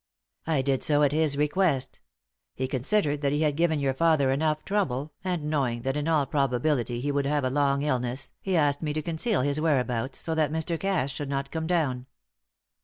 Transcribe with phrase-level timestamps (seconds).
[0.47, 1.99] "I did so at his request.
[2.55, 6.25] He considered that he had given your father enough trouble, and knowing that in all
[6.25, 10.33] probability he would have a long illness, he asked me to conceal his whereabouts, so
[10.33, 10.79] that Mr.
[10.79, 12.07] Cass should not come down."